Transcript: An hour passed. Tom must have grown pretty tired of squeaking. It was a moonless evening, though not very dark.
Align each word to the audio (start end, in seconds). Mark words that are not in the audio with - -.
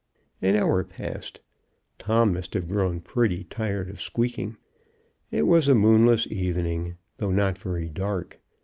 An 0.41 0.55
hour 0.55 0.83
passed. 0.83 1.41
Tom 1.99 2.33
must 2.33 2.55
have 2.55 2.67
grown 2.67 3.01
pretty 3.01 3.43
tired 3.43 3.87
of 3.87 4.01
squeaking. 4.01 4.57
It 5.29 5.43
was 5.43 5.67
a 5.67 5.75
moonless 5.75 6.25
evening, 6.31 6.95
though 7.17 7.29
not 7.29 7.55
very 7.59 7.87
dark. 7.87 8.41